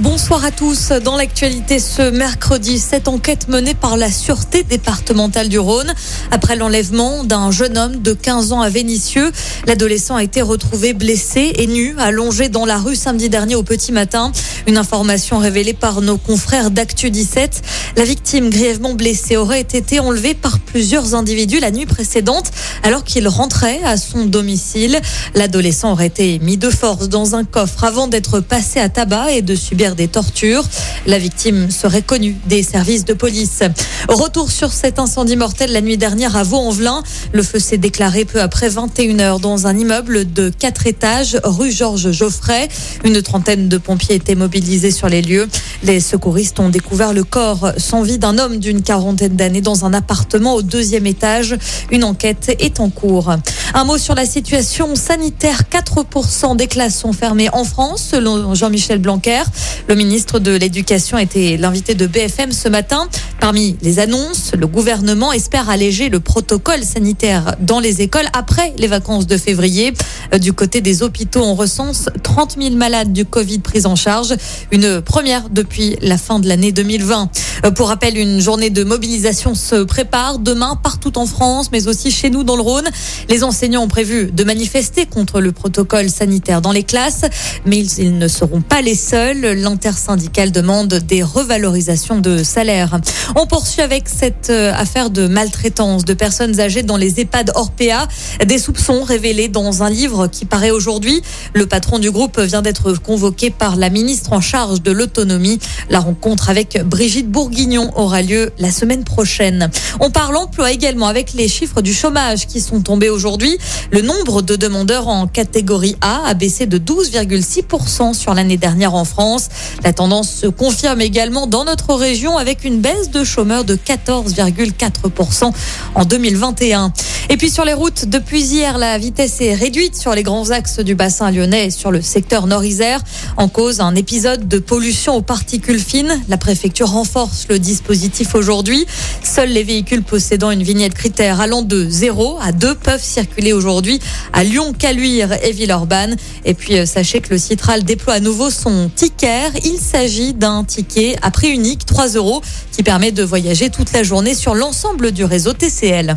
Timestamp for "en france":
57.54-58.08, 81.16-81.70, 118.94-119.48